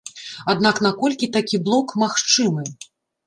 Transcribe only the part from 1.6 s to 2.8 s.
блок магчымы?